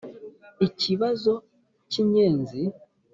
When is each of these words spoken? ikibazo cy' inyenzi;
ikibazo 0.67 1.33
cy' 1.91 1.99
inyenzi; 2.03 2.61